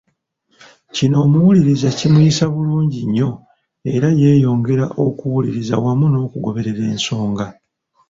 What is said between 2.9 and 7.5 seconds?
nnyo era yeeyongera okuwuliriza wamu n'okugoberera ensonga.